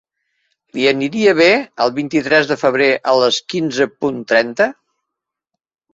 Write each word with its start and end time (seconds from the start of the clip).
Li 0.77 0.85
aniria 0.91 1.33
bé 1.41 1.49
el 1.85 1.93
vint-i-tres 1.99 2.49
de 2.53 2.59
febrer 2.63 2.89
a 3.11 3.15
les 3.21 3.41
quinze 3.55 3.91
punt 4.03 4.19
trenta? 4.33 4.71